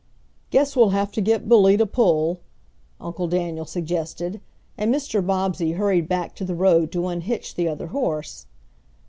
[0.49, 2.39] "Guess we'll have to get Billy to pull,"
[2.99, 4.41] Uncle Daniel suggested,
[4.75, 5.23] and Mr.
[5.23, 8.47] Bobbsey hurried back to the road to unhitch the other horse.